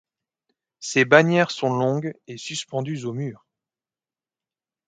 Ces 0.79 1.05
bannières 1.05 1.51
sont 1.51 1.69
longues 1.71 2.15
et 2.25 2.35
suspendues 2.35 3.03
aux 3.05 3.13
murs. 3.13 3.45